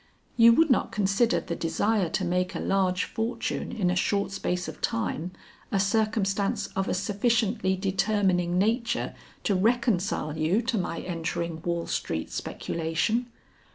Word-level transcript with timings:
You 0.35 0.51
would 0.53 0.71
not 0.71 0.91
consider 0.91 1.39
the 1.39 1.55
desire 1.55 2.09
to 2.09 2.25
make 2.25 2.55
a 2.55 2.59
large 2.59 3.03
fortune 3.03 3.71
in 3.71 3.91
a 3.91 3.95
short 3.95 4.31
space 4.31 4.67
of 4.67 4.81
time 4.81 5.29
a 5.71 5.79
circumstance 5.79 6.65
of 6.75 6.87
a 6.87 6.95
sufficiently 6.95 7.75
determining 7.75 8.57
nature 8.57 9.13
to 9.43 9.53
reconcile 9.53 10.35
you 10.35 10.63
to 10.63 10.77
my 10.79 11.01
entering 11.01 11.61
Wall 11.61 11.85
Street 11.85 12.31
speculation?" 12.31 13.27